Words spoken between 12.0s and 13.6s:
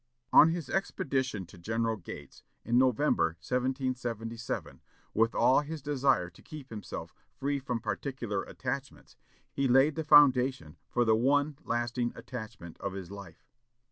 attachment of his life.